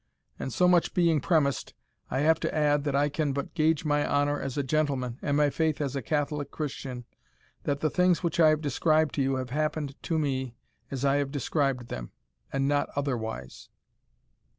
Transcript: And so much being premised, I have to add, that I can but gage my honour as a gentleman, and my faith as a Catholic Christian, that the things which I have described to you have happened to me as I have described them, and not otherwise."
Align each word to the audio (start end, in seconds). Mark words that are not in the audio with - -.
And 0.39 0.51
so 0.51 0.67
much 0.67 0.95
being 0.95 1.21
premised, 1.21 1.75
I 2.09 2.21
have 2.21 2.39
to 2.39 2.55
add, 2.55 2.85
that 2.85 2.95
I 2.95 3.07
can 3.07 3.33
but 3.33 3.53
gage 3.53 3.85
my 3.85 4.03
honour 4.03 4.41
as 4.41 4.57
a 4.57 4.63
gentleman, 4.63 5.19
and 5.21 5.37
my 5.37 5.51
faith 5.51 5.79
as 5.79 5.95
a 5.95 6.01
Catholic 6.01 6.49
Christian, 6.49 7.05
that 7.65 7.81
the 7.81 7.89
things 7.91 8.23
which 8.23 8.39
I 8.39 8.49
have 8.49 8.61
described 8.61 9.13
to 9.13 9.21
you 9.21 9.35
have 9.35 9.51
happened 9.51 9.93
to 10.01 10.17
me 10.17 10.55
as 10.89 11.05
I 11.05 11.17
have 11.17 11.29
described 11.29 11.89
them, 11.89 12.09
and 12.51 12.67
not 12.67 12.89
otherwise." 12.95 13.69